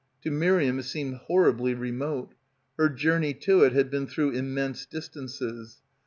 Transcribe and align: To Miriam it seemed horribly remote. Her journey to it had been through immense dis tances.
To 0.23 0.31
Miriam 0.31 0.79
it 0.79 0.85
seemed 0.85 1.17
horribly 1.17 1.75
remote. 1.75 2.33
Her 2.75 2.89
journey 2.89 3.35
to 3.35 3.63
it 3.63 3.73
had 3.73 3.91
been 3.91 4.07
through 4.07 4.31
immense 4.31 4.87
dis 4.87 5.07
tances. 5.09 5.75